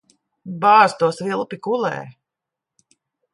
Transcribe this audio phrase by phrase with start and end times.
[0.63, 1.93] Bāz to svilpi kulē.